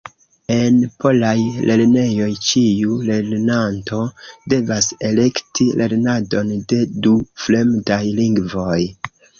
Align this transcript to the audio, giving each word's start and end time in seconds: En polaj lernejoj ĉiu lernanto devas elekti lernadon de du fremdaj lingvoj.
En 0.53 0.77
polaj 1.03 1.33
lernejoj 1.71 2.29
ĉiu 2.47 2.97
lernanto 3.11 4.01
devas 4.55 4.91
elekti 5.13 5.71
lernadon 5.85 6.53
de 6.75 6.85
du 7.07 7.17
fremdaj 7.47 8.05
lingvoj. 8.23 8.79